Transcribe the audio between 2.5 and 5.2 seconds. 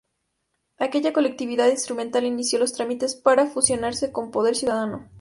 los trámites para fusionarse con Poder Ciudadano.